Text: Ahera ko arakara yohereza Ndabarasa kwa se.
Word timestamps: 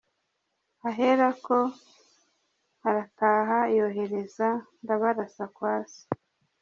Ahera 0.89 1.27
ko 1.45 1.57
arakara 2.87 3.57
yohereza 3.77 4.49
Ndabarasa 4.81 5.45
kwa 5.55 5.75
se. 5.91 6.01